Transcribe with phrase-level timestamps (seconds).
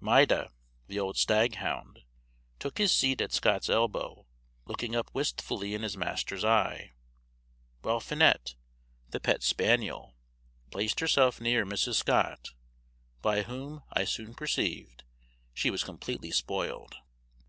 [0.00, 0.50] Maida,
[0.88, 2.00] the old stag hound,
[2.58, 4.26] took his seat at Scott's elbow,
[4.64, 6.90] looking up wistfully in his master's eye,
[7.82, 8.56] while Finette,
[9.10, 10.16] the pet spaniel,
[10.72, 11.94] placed herself near Mrs.
[11.94, 12.48] Scott,
[13.22, 15.04] by whom, I soon perceived,
[15.52, 16.96] she was completely spoiled.